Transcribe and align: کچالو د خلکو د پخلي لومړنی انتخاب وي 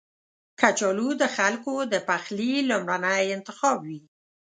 کچالو 0.59 1.09
د 1.21 1.23
خلکو 1.35 1.73
د 1.91 1.95
پخلي 2.07 2.53
لومړنی 2.69 3.23
انتخاب 3.37 3.77
وي 3.87 3.99